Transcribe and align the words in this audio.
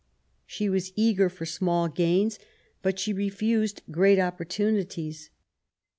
She 0.47 0.67
was 0.67 0.93
eager 0.95 1.29
for 1.29 1.45
small 1.45 1.87
gains, 1.87 2.39
but 2.81 2.97
she 2.97 3.13
refused 3.13 3.83
great 3.91 4.17
opportunities. 4.17 5.29